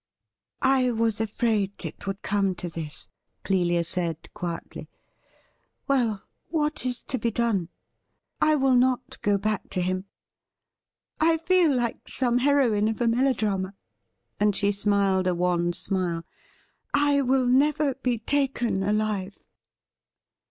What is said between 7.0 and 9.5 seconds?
to be done? I will not go